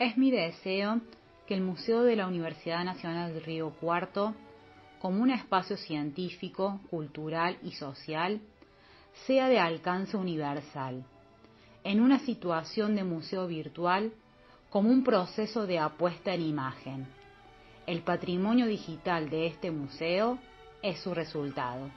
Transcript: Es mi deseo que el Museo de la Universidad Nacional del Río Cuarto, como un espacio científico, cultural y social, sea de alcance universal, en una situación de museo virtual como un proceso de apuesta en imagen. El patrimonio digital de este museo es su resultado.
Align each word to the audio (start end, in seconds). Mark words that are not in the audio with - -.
Es 0.00 0.16
mi 0.16 0.30
deseo 0.30 1.02
que 1.46 1.52
el 1.52 1.60
Museo 1.60 2.04
de 2.04 2.16
la 2.16 2.26
Universidad 2.26 2.82
Nacional 2.84 3.34
del 3.34 3.44
Río 3.44 3.68
Cuarto, 3.78 4.34
como 4.98 5.22
un 5.22 5.30
espacio 5.30 5.76
científico, 5.76 6.80
cultural 6.88 7.58
y 7.62 7.72
social, 7.72 8.40
sea 9.26 9.50
de 9.50 9.58
alcance 9.58 10.16
universal, 10.16 11.04
en 11.84 12.00
una 12.00 12.18
situación 12.20 12.96
de 12.96 13.04
museo 13.04 13.46
virtual 13.46 14.14
como 14.70 14.88
un 14.88 15.04
proceso 15.04 15.66
de 15.66 15.78
apuesta 15.78 16.32
en 16.32 16.46
imagen. 16.46 17.06
El 17.86 18.00
patrimonio 18.00 18.64
digital 18.64 19.28
de 19.28 19.48
este 19.48 19.70
museo 19.70 20.38
es 20.80 20.98
su 21.00 21.12
resultado. 21.12 21.90